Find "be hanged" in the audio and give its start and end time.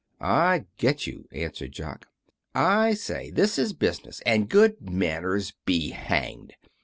5.63-6.55